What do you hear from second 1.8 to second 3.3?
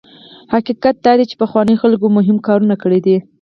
خلکو مهم کارونه کړي دي.